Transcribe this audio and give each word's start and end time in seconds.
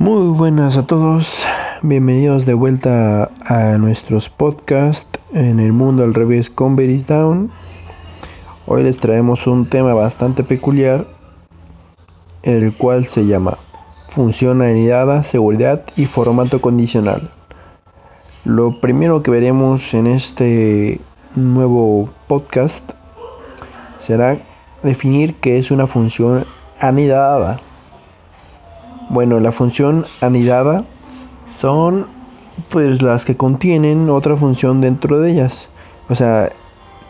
Muy 0.00 0.28
buenas 0.28 0.78
a 0.78 0.86
todos, 0.86 1.46
bienvenidos 1.82 2.46
de 2.46 2.54
vuelta 2.54 3.30
a 3.44 3.76
nuestros 3.76 4.30
podcasts 4.30 5.20
en 5.34 5.60
el 5.60 5.74
mundo 5.74 6.04
al 6.04 6.14
revés 6.14 6.48
con 6.48 6.74
Down. 6.74 7.52
Hoy 8.66 8.82
les 8.82 8.96
traemos 8.96 9.46
un 9.46 9.68
tema 9.68 9.92
bastante 9.92 10.42
peculiar, 10.42 11.06
el 12.42 12.74
cual 12.78 13.08
se 13.08 13.26
llama 13.26 13.58
funcionalidad, 14.08 15.22
seguridad 15.22 15.84
y 15.98 16.06
formato 16.06 16.62
condicional. 16.62 17.30
Lo 18.46 18.80
primero 18.80 19.22
que 19.22 19.30
veremos 19.30 19.92
en 19.92 20.06
este 20.06 20.98
nuevo 21.36 22.08
podcast 22.26 22.92
será 23.98 24.38
definir 24.82 25.34
qué 25.34 25.58
es 25.58 25.70
una 25.70 25.86
función 25.86 26.46
anidada. 26.78 27.60
Bueno, 29.10 29.40
la 29.40 29.50
función 29.50 30.04
anidada 30.20 30.84
son 31.58 32.06
pues 32.68 33.02
las 33.02 33.24
que 33.24 33.36
contienen 33.36 34.08
otra 34.08 34.36
función 34.36 34.80
dentro 34.80 35.18
de 35.18 35.32
ellas. 35.32 35.68
O 36.08 36.14
sea, 36.14 36.50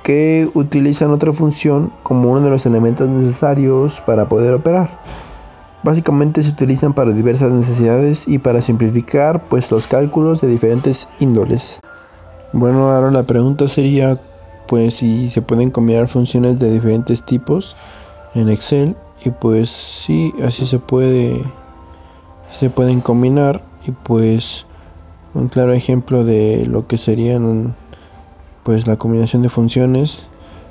que 0.02 0.48
utilizan 0.55 1.10
otra 1.10 1.34
función 1.34 1.93
como 2.02 2.30
uno 2.30 2.41
de 2.41 2.48
los 2.48 2.65
elementos 2.65 3.07
necesarios 3.07 4.01
para 4.01 4.30
poder 4.30 4.55
operar. 4.55 4.88
Básicamente 5.83 6.43
se 6.43 6.52
utilizan 6.52 6.95
para 6.95 7.12
diversas 7.12 7.52
necesidades 7.52 8.27
y 8.27 8.38
para 8.38 8.62
simplificar 8.62 9.43
pues 9.51 9.71
los 9.71 9.87
cálculos 9.87 10.41
de 10.41 10.48
diferentes 10.48 11.07
índoles. 11.19 11.80
Bueno, 12.55 12.91
ahora 12.91 13.10
la 13.10 13.24
pregunta 13.24 13.69
sería 13.69 14.19
pues 14.69 14.95
si 14.95 15.29
se 15.29 15.43
pueden 15.43 15.71
combinar 15.71 16.09
funciones 16.09 16.59
de 16.59 16.71
diferentes 16.71 17.23
tipos 17.23 17.77
en 18.35 18.48
Excel 18.48 18.96
y 19.23 19.29
pues 19.29 19.69
sí, 19.69 20.32
así 20.43 20.65
se 20.65 20.79
puede 20.79 21.45
se 22.59 22.70
pueden 22.70 23.00
combinar 23.00 23.62
y 23.86 23.92
pues 23.92 24.66
un 25.34 25.48
claro 25.48 25.73
ejemplo 25.73 26.24
de 26.24 26.66
lo 26.66 26.87
que 26.87 26.98
serían 26.98 27.74
pues 28.62 28.87
la 28.87 28.96
combinación 28.96 29.42
de 29.42 29.48
funciones 29.48 30.18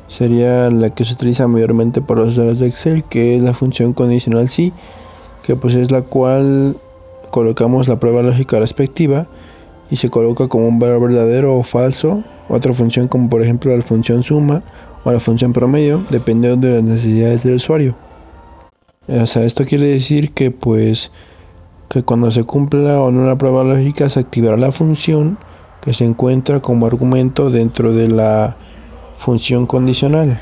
sería 0.08 0.70
la 0.70 0.90
que 0.90 1.06
se 1.06 1.14
utiliza 1.14 1.48
mayormente 1.48 2.02
por 2.02 2.18
los 2.18 2.28
usuarios 2.28 2.60
de 2.60 2.68
Excel 2.68 3.04
que 3.04 3.38
es 3.38 3.44
la 3.44 3.54
función 3.54 3.94
condicional 3.94 4.50
sí 4.50 4.74
que 5.44 5.56
pues 5.56 5.76
es 5.76 5.92
la 5.92 6.02
cual 6.02 6.76
colocamos 7.30 7.88
la 7.88 8.00
prueba 8.00 8.22
lógica 8.22 8.60
respectiva 8.60 9.28
y 9.92 9.98
se 9.98 10.10
coloca 10.10 10.48
como 10.48 10.68
un 10.68 10.80
valor 10.80 11.02
verdadero 11.02 11.58
o 11.58 11.64
falso. 11.64 12.24
Otra 12.48 12.74
función 12.74 13.08
como 13.08 13.30
por 13.30 13.42
ejemplo 13.42 13.76
la 13.76 13.84
función 13.84 14.24
suma 14.24 14.62
o 15.04 15.12
la 15.12 15.20
función 15.20 15.54
promedio 15.54 16.04
dependiendo 16.10 16.68
de 16.68 16.76
las 16.76 16.84
necesidades 16.84 17.44
del 17.44 17.56
usuario. 17.56 17.96
Esto 19.08 19.66
quiere 19.66 19.86
decir 19.86 20.32
que 20.32 20.52
pues 20.52 21.12
que 21.90 22.04
cuando 22.04 22.30
se 22.30 22.44
cumpla 22.44 23.02
o 23.02 23.12
no 23.12 23.26
la 23.26 23.36
prueba 23.36 23.64
lógica 23.64 24.10
se 24.10 24.20
activará 24.20 24.58
la 24.58 24.72
función 24.72 25.38
que 25.82 25.94
se 25.94 26.06
encuentra 26.06 26.60
como 26.60 26.86
argumento 26.86 27.50
dentro 27.50 27.94
de 27.94 28.08
la 28.08 28.56
función 29.16 29.66
condicional. 29.66 30.40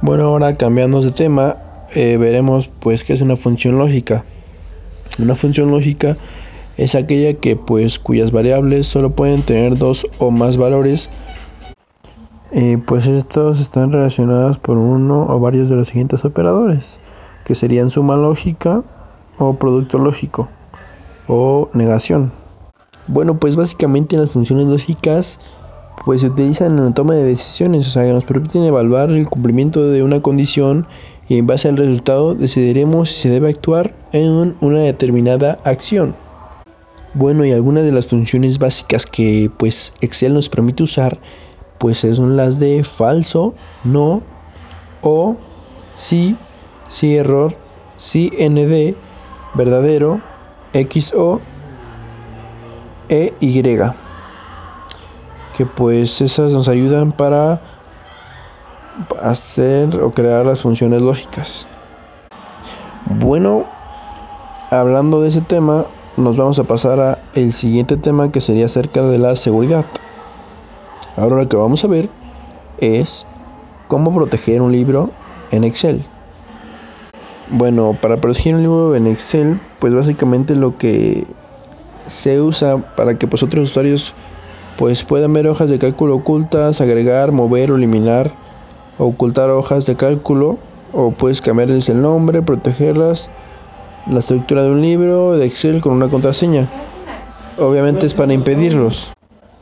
Bueno, 0.00 0.24
ahora 0.24 0.56
cambiando 0.56 1.02
de 1.02 1.10
tema, 1.10 1.56
eh, 1.94 2.16
veremos 2.16 2.68
pues 2.80 3.04
qué 3.04 3.12
es 3.12 3.20
una 3.20 3.36
función 3.36 3.78
lógica. 3.78 4.24
Una 5.18 5.34
función 5.34 5.70
lógica 5.70 6.16
es 6.76 6.94
aquella 6.94 7.34
que 7.34 7.56
pues 7.56 7.98
cuyas 7.98 8.30
variables 8.30 8.86
solo 8.86 9.10
pueden 9.10 9.42
tener 9.42 9.76
dos 9.76 10.06
o 10.18 10.30
más 10.30 10.56
valores. 10.56 11.10
Eh, 12.52 12.78
pues 12.86 13.06
estos 13.06 13.60
están 13.60 13.92
relacionados 13.92 14.56
por 14.58 14.78
uno 14.78 15.26
o 15.28 15.40
varios 15.40 15.68
de 15.68 15.76
los 15.76 15.88
siguientes 15.88 16.24
operadores, 16.24 17.00
que 17.44 17.54
serían 17.54 17.90
suma 17.90 18.16
lógica, 18.16 18.82
o 19.38 19.54
producto 19.54 19.98
lógico 19.98 20.48
o 21.26 21.68
negación. 21.72 22.32
Bueno, 23.06 23.38
pues 23.38 23.56
básicamente 23.56 24.16
las 24.16 24.30
funciones 24.30 24.66
lógicas 24.66 25.40
pues 26.04 26.20
se 26.20 26.28
utilizan 26.28 26.78
en 26.78 26.84
la 26.84 26.94
toma 26.94 27.14
de 27.14 27.24
decisiones, 27.24 27.86
o 27.88 27.90
sea, 27.90 28.04
que 28.04 28.12
nos 28.12 28.24
permiten 28.24 28.64
evaluar 28.64 29.10
el 29.10 29.28
cumplimiento 29.28 29.88
de 29.88 30.02
una 30.02 30.20
condición 30.20 30.86
y 31.28 31.38
en 31.38 31.46
base 31.46 31.68
al 31.68 31.76
resultado 31.76 32.34
decidiremos 32.34 33.10
si 33.10 33.22
se 33.22 33.30
debe 33.30 33.50
actuar 33.50 33.94
en 34.12 34.56
una 34.60 34.80
determinada 34.80 35.58
acción. 35.64 36.14
Bueno, 37.14 37.44
y 37.44 37.52
algunas 37.52 37.84
de 37.84 37.92
las 37.92 38.06
funciones 38.06 38.58
básicas 38.58 39.06
que 39.06 39.50
pues 39.56 39.92
Excel 40.00 40.34
nos 40.34 40.48
permite 40.48 40.82
usar 40.82 41.18
pues 41.78 41.98
son 41.98 42.36
las 42.36 42.58
de 42.58 42.84
falso, 42.84 43.54
no, 43.84 44.22
o, 45.00 45.36
sí, 45.94 46.36
sí 46.88 47.16
error, 47.16 47.54
sí 47.96 48.32
nd, 48.38 48.96
verdadero, 49.54 50.20
XO 50.72 51.40
e 53.08 53.34
Y. 53.40 53.62
Que 55.56 55.66
pues 55.66 56.20
esas 56.20 56.52
nos 56.52 56.68
ayudan 56.68 57.12
para 57.12 57.60
hacer 59.20 60.00
o 60.00 60.10
crear 60.12 60.46
las 60.46 60.62
funciones 60.62 61.02
lógicas. 61.02 61.66
Bueno, 63.06 63.64
hablando 64.70 65.22
de 65.22 65.30
ese 65.30 65.40
tema, 65.40 65.86
nos 66.16 66.36
vamos 66.36 66.58
a 66.58 66.64
pasar 66.64 67.00
a 67.00 67.18
el 67.34 67.52
siguiente 67.52 67.96
tema 67.96 68.30
que 68.30 68.40
sería 68.40 68.66
acerca 68.66 69.02
de 69.02 69.18
la 69.18 69.34
seguridad. 69.36 69.84
Ahora 71.16 71.36
lo 71.36 71.48
que 71.48 71.56
vamos 71.56 71.84
a 71.84 71.88
ver 71.88 72.08
es 72.78 73.26
cómo 73.88 74.14
proteger 74.14 74.62
un 74.62 74.72
libro 74.72 75.10
en 75.50 75.64
Excel. 75.64 76.04
Bueno, 77.50 77.96
para 78.00 78.18
proteger 78.18 78.56
un 78.56 78.62
libro 78.62 78.94
en 78.94 79.06
Excel, 79.06 79.58
pues 79.78 79.94
básicamente 79.94 80.54
lo 80.54 80.76
que 80.76 81.26
se 82.06 82.42
usa 82.42 82.76
para 82.94 83.18
que 83.18 83.26
pues 83.26 83.42
otros 83.42 83.70
usuarios 83.70 84.12
pues 84.76 85.02
puedan 85.02 85.32
ver 85.32 85.46
hojas 85.48 85.70
de 85.70 85.78
cálculo 85.78 86.16
ocultas, 86.16 86.82
agregar, 86.82 87.32
mover 87.32 87.70
eliminar, 87.70 88.30
ocultar 88.98 89.48
hojas 89.50 89.86
de 89.86 89.96
cálculo 89.96 90.58
o 90.92 91.10
puedes 91.10 91.40
cambiarles 91.40 91.88
el 91.88 92.02
nombre, 92.02 92.42
protegerlas, 92.42 93.30
la 94.06 94.18
estructura 94.18 94.62
de 94.62 94.70
un 94.70 94.82
libro 94.82 95.32
de 95.32 95.46
Excel 95.46 95.80
con 95.80 95.94
una 95.94 96.08
contraseña. 96.08 96.68
Obviamente 97.58 98.04
es 98.04 98.12
para 98.12 98.34
impedirlos. 98.34 99.14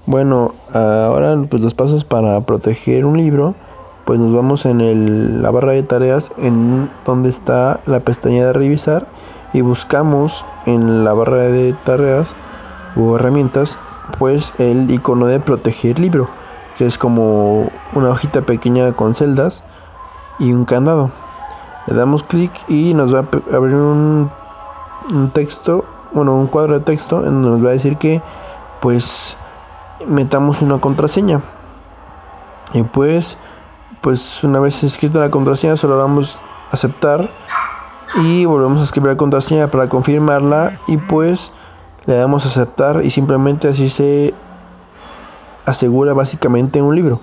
Bueno, 0.07 0.55
ahora 0.73 1.37
pues 1.49 1.63
los 1.63 1.75
pasos 1.75 2.05
para 2.05 2.41
proteger 2.41 3.05
un 3.05 3.17
libro 3.17 3.55
pues 4.07 4.21
nos 4.21 4.33
vamos 4.33 4.65
en 4.67 5.43
la 5.43 5.51
barra 5.51 5.73
de 5.73 5.83
tareas 5.83 6.33
en 6.39 6.89
donde 7.05 7.29
está 7.29 7.81
la 7.87 8.01
pestaña 8.01 8.47
de 8.47 8.53
revisar 8.53 9.09
y 9.53 9.61
buscamos 9.61 10.47
en 10.65 11.05
la 11.05 11.13
barra 11.13 11.43
de 11.43 11.75
tareas 11.85 12.35
o 12.95 13.17
herramientas 13.17 13.77
pues 14.19 14.55
el 14.59 14.89
icono 14.91 15.27
de 15.27 15.41
proteger 15.41 15.99
libro 15.99 16.31
que 16.77 16.87
es 16.87 16.99
como 16.99 17.69
una 17.95 18.11
hojita 18.11 18.43
pequeña 18.43 18.93
con 18.93 19.15
celdas 19.15 19.65
y 20.39 20.53
un 20.53 20.67
candado. 20.67 21.11
Le 21.87 21.95
damos 21.95 22.23
clic 22.23 22.53
y 22.69 22.95
nos 22.95 23.13
va 23.15 23.21
a 23.21 23.57
abrir 23.57 23.75
un, 23.75 24.31
un 25.11 25.31
texto 25.31 25.85
bueno 26.13 26.35
un 26.35 26.47
cuadro 26.47 26.79
de 26.79 26.85
texto 26.85 27.19
en 27.27 27.43
donde 27.43 27.51
nos 27.51 27.65
va 27.65 27.71
a 27.71 27.73
decir 27.73 27.97
que 27.97 28.23
pues 28.81 29.37
metamos 30.07 30.63
una 30.63 30.79
contraseña. 30.79 31.41
Y 32.73 32.83
pues 32.83 33.39
pues 34.07 34.45
una 34.45 34.61
vez 34.61 34.85
escrita 34.85 35.19
la 35.19 35.33
contraseña 35.33 35.77
solo 35.77 35.97
damos 35.97 36.39
aceptar 36.71 37.29
y 38.15 38.45
volvemos 38.45 38.79
a 38.79 38.85
escribir 38.85 39.11
la 39.11 39.17
contraseña 39.17 39.67
para 39.67 39.89
confirmarla 39.89 40.79
y 40.87 40.97
pues 40.97 41.51
le 42.05 42.15
damos 42.15 42.47
aceptar 42.47 43.05
y 43.05 43.11
simplemente 43.11 43.67
así 43.67 43.89
se 43.89 44.33
asegura 45.65 46.15
básicamente 46.15 46.81
un 46.81 46.95
libro. 46.95 47.21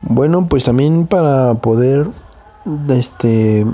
Bueno, 0.00 0.46
pues 0.48 0.64
también 0.64 1.06
para 1.06 1.52
poder 1.52 2.06
este 2.88 3.66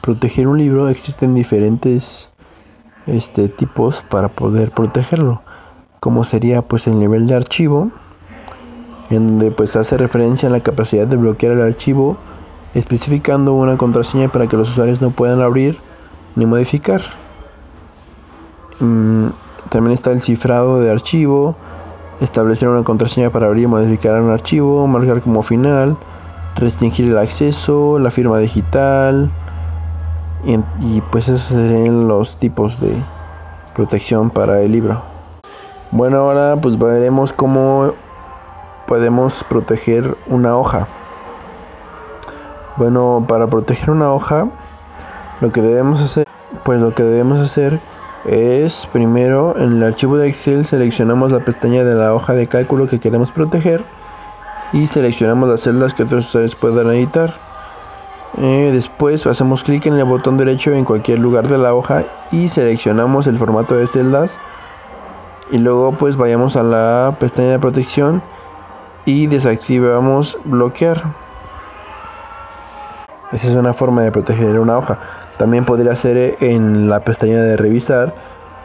proteger 0.00 0.48
un 0.48 0.56
libro 0.56 0.88
existen 0.88 1.34
diferentes 1.34 2.30
este 3.06 3.50
tipos 3.50 4.00
para 4.00 4.28
poder 4.28 4.70
protegerlo, 4.70 5.42
como 6.00 6.24
sería 6.24 6.62
pues 6.62 6.86
el 6.86 6.98
nivel 6.98 7.26
de 7.26 7.34
archivo 7.34 7.90
en 9.10 9.26
donde 9.26 9.50
pues 9.50 9.76
hace 9.76 9.96
referencia 9.96 10.48
a 10.48 10.52
la 10.52 10.60
capacidad 10.60 11.06
de 11.06 11.16
bloquear 11.16 11.52
el 11.52 11.62
archivo, 11.62 12.16
especificando 12.74 13.54
una 13.54 13.76
contraseña 13.76 14.28
para 14.28 14.46
que 14.46 14.56
los 14.56 14.70
usuarios 14.70 15.00
no 15.00 15.10
puedan 15.10 15.40
abrir 15.40 15.78
ni 16.36 16.46
modificar. 16.46 17.02
Mm, 18.80 19.28
también 19.70 19.94
está 19.94 20.12
el 20.12 20.22
cifrado 20.22 20.80
de 20.80 20.90
archivo, 20.90 21.56
establecer 22.20 22.68
una 22.68 22.84
contraseña 22.84 23.30
para 23.30 23.46
abrir 23.46 23.64
y 23.64 23.66
modificar 23.66 24.20
un 24.20 24.30
archivo, 24.30 24.86
marcar 24.86 25.20
como 25.22 25.42
final, 25.42 25.96
restringir 26.56 27.06
el 27.06 27.18
acceso, 27.18 27.98
la 27.98 28.10
firma 28.10 28.38
digital, 28.38 29.30
y, 30.44 31.00
pues 31.10 31.28
esos 31.28 31.58
serían 31.58 32.08
los 32.08 32.36
tipos 32.36 32.80
de 32.80 32.94
protección 33.74 34.30
para 34.30 34.60
el 34.62 34.72
libro. 34.72 35.02
Bueno, 35.90 36.18
ahora 36.18 36.60
pues 36.60 36.78
veremos 36.78 37.32
cómo 37.32 37.92
podemos 38.88 39.44
proteger 39.44 40.16
una 40.26 40.56
hoja? 40.56 40.88
Bueno, 42.78 43.24
para 43.28 43.46
proteger 43.46 43.90
una 43.90 44.10
hoja, 44.10 44.48
lo 45.42 45.52
que 45.52 45.60
debemos 45.60 46.02
hacer, 46.02 46.26
pues 46.64 46.80
lo 46.80 46.94
que 46.94 47.02
debemos 47.02 47.38
hacer 47.38 47.78
es 48.24 48.88
primero 48.90 49.54
en 49.58 49.74
el 49.74 49.82
archivo 49.84 50.16
de 50.16 50.28
Excel 50.28 50.66
seleccionamos 50.66 51.30
la 51.32 51.44
pestaña 51.44 51.84
de 51.84 51.94
la 51.94 52.14
hoja 52.14 52.32
de 52.32 52.48
cálculo 52.48 52.88
que 52.88 52.98
queremos 52.98 53.30
proteger 53.30 53.84
y 54.72 54.86
seleccionamos 54.86 55.48
las 55.48 55.60
celdas 55.60 55.92
que 55.92 56.04
otros 56.04 56.26
usuarios 56.26 56.56
puedan 56.56 56.88
editar. 56.88 57.34
Eh, 58.38 58.70
después 58.72 59.26
hacemos 59.26 59.64
clic 59.64 59.86
en 59.86 59.94
el 59.94 60.04
botón 60.04 60.38
derecho 60.38 60.72
en 60.72 60.84
cualquier 60.84 61.18
lugar 61.18 61.46
de 61.48 61.58
la 61.58 61.74
hoja 61.74 62.04
y 62.32 62.48
seleccionamos 62.48 63.26
el 63.26 63.36
formato 63.36 63.74
de 63.74 63.86
celdas 63.86 64.38
y 65.50 65.58
luego 65.58 65.92
pues 65.92 66.16
vayamos 66.16 66.56
a 66.56 66.62
la 66.62 67.16
pestaña 67.18 67.50
de 67.50 67.58
protección 67.58 68.22
y 69.08 69.26
desactivamos 69.26 70.38
bloquear. 70.44 71.02
Esa 73.32 73.48
es 73.48 73.54
una 73.54 73.72
forma 73.72 74.02
de 74.02 74.12
proteger 74.12 74.60
una 74.60 74.76
hoja. 74.76 74.98
También 75.38 75.64
podría 75.64 75.96
ser 75.96 76.36
en 76.40 76.90
la 76.90 77.00
pestaña 77.00 77.40
de 77.40 77.56
revisar. 77.56 78.14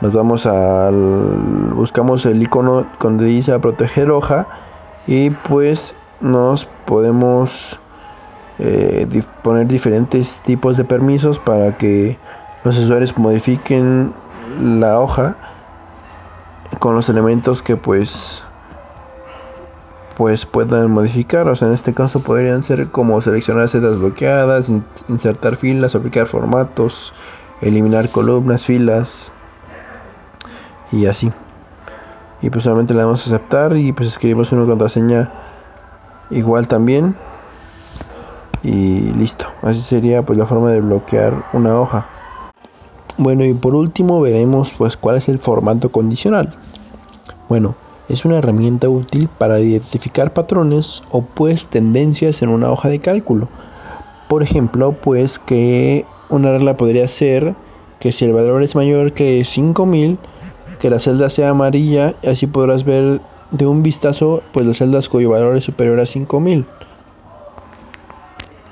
Nos 0.02 0.12
vamos 0.12 0.46
al 0.46 1.72
buscamos 1.76 2.26
el 2.26 2.44
icono 2.44 2.86
donde 3.00 3.24
dice 3.24 3.58
proteger 3.60 4.12
hoja 4.12 4.48
y 5.08 5.30
pues 5.30 5.96
nos 6.20 6.66
podemos 6.66 7.80
eh, 8.60 9.24
poner 9.44 9.68
diferentes 9.68 10.42
tipos 10.42 10.76
de 10.76 10.84
permisos 10.84 11.40
para 11.40 11.78
que 11.78 12.18
los 12.66 12.78
usuarios 12.78 13.18
modifiquen 13.18 14.14
la 14.62 15.00
hoja 15.00 15.38
con 16.80 16.96
los 16.96 17.08
elementos 17.08 17.62
que 17.62 17.78
pues 17.78 18.44
pues 20.16 20.46
puedan 20.46 20.92
modificar. 20.92 21.48
O 21.48 21.56
sea 21.56 21.68
en 21.68 21.74
este 21.74 21.94
caso 21.94 22.22
podrían 22.22 22.64
ser 22.64 22.90
como 22.90 23.22
seleccionar 23.22 23.70
celdas 23.70 24.00
bloqueadas 24.00 24.72
insertar 25.10 25.56
filas 25.56 25.96
aplicar 25.96 26.28
formatos 26.28 27.14
eliminar 27.62 28.10
columnas 28.10 28.64
filas 28.66 29.32
y 30.92 31.06
así. 31.06 31.32
Y 32.42 32.50
pues 32.50 32.66
solamente 32.66 32.94
le 32.94 33.02
damos 33.02 33.26
a 33.26 33.30
aceptar 33.30 33.78
y 33.78 33.94
pues 33.94 34.10
escribimos 34.10 34.52
una 34.52 34.66
contraseña 34.66 35.32
igual 36.30 36.68
también. 36.68 37.16
Y 38.64 39.12
listo. 39.14 39.48
Así 39.62 39.82
sería 39.82 40.24
pues 40.24 40.38
la 40.38 40.46
forma 40.46 40.72
de 40.72 40.82
bloquear 40.82 41.34
una 41.54 41.80
hoja. 41.80 42.06
Bueno 43.18 43.46
y 43.46 43.54
por 43.54 43.76
último 43.76 44.20
veremos 44.22 44.74
pues 44.78 44.98
cuál 44.98 45.18
es 45.18 45.30
el 45.30 45.40
formato 45.40 45.90
condicional. 45.90 46.54
Bueno 47.48 47.76
es 48.10 48.26
una 48.26 48.38
herramienta 48.38 48.90
útil 48.90 49.30
para 49.38 49.60
identificar 49.60 50.34
patrones 50.34 51.04
o 51.12 51.22
pues 51.22 51.68
tendencias 51.68 52.42
en 52.42 52.50
una 52.50 52.72
hoja 52.72 52.90
de 52.90 53.00
cálculo. 53.00 53.50
Por 54.28 54.44
ejemplo 54.44 54.94
pues 54.94 55.40
que 55.40 56.06
una 56.30 56.52
regla 56.52 56.78
podría 56.78 57.08
ser 57.08 57.56
que 58.00 58.12
si 58.12 58.26
el 58.26 58.34
valor 58.34 58.64
es 58.64 58.76
mayor 58.76 59.14
que 59.14 59.44
5000 59.46 60.18
que 60.80 60.90
la 60.90 61.00
celda 61.00 61.30
sea 61.30 61.50
amarilla 61.50 62.16
y 62.22 62.28
así 62.28 62.48
podrás 62.48 62.84
ver 62.84 63.22
de 63.52 63.66
un 63.66 63.84
vistazo 63.84 64.44
pues 64.52 64.66
las 64.66 64.78
celdas 64.78 65.10
cuyo 65.10 65.30
valor 65.30 65.56
es 65.58 65.66
superior 65.66 66.00
a 66.00 66.06
5000 66.06 66.66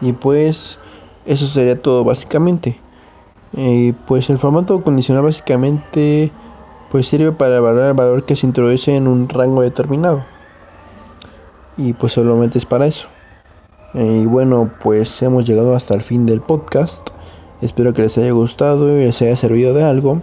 y 0.01 0.13
pues 0.13 0.80
eso 1.25 1.45
sería 1.45 1.80
todo 1.80 2.04
básicamente. 2.04 2.78
Y 3.54 3.92
pues 3.92 4.30
el 4.30 4.38
formato 4.38 4.81
condicional 4.81 5.24
básicamente 5.24 6.31
pues 6.92 7.08
sirve 7.08 7.32
para 7.32 7.58
evaluar 7.58 7.88
el 7.88 7.94
valor 7.94 8.24
que 8.26 8.36
se 8.36 8.46
introduce 8.46 8.96
en 8.96 9.08
un 9.08 9.30
rango 9.30 9.62
determinado. 9.62 10.24
Y 11.78 11.94
pues 11.94 12.14
solamente 12.14 12.58
es 12.58 12.66
para 12.66 12.86
eso. 12.86 13.08
Y 13.94 14.26
bueno 14.26 14.70
pues 14.84 15.22
hemos 15.22 15.46
llegado 15.46 15.76
hasta 15.76 15.94
el 15.96 16.02
fin 16.02 16.26
del 16.26 16.42
podcast. 16.42 17.10
Espero 17.62 17.94
que 17.94 18.02
les 18.02 18.18
haya 18.18 18.32
gustado 18.32 18.90
y 18.90 19.06
les 19.06 19.22
haya 19.22 19.36
servido 19.36 19.74
de 19.74 19.84
algo. 19.84 20.22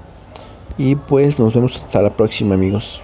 Y 0.76 0.94
pues 0.94 1.40
nos 1.40 1.54
vemos 1.54 1.76
hasta 1.76 2.02
la 2.02 2.10
próxima 2.10 2.54
amigos 2.54 3.02